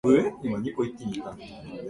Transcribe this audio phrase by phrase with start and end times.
[0.03, 0.73] 桔梗駅